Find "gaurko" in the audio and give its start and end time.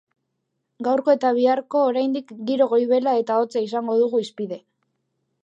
0.87-1.13